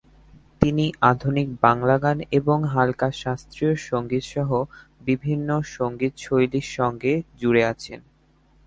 তিনি 0.61 0.85
আধুনিক 1.11 1.47
বাংলা 1.65 1.97
গান 2.03 2.17
এবং 2.31 2.57
হালকা 2.73 3.09
শাস্ত্রীয় 3.21 3.73
সঙ্গীত 3.89 4.23
সহ 4.33 4.49
বিভিন্ন 5.01 5.49
সংগীত 5.75 6.13
শৈলী 6.17 6.61
সাথে 6.73 7.11
জুড়ে 7.39 7.63
আছেন। 7.71 7.99